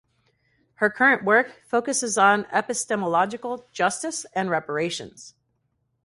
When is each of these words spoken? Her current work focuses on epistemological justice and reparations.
Her 0.77 0.89
current 0.89 1.23
work 1.23 1.61
focuses 1.67 2.17
on 2.17 2.47
epistemological 2.51 3.67
justice 3.71 4.25
and 4.33 4.49
reparations. 4.49 5.35